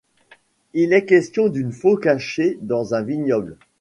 Il 0.73 0.93
est 0.93 1.05
question 1.05 1.47
d'une 1.47 1.71
Faux 1.71 1.95
cachée 1.95 2.57
dans 2.63 2.95
un 2.95 3.03
vignoble. 3.03 3.55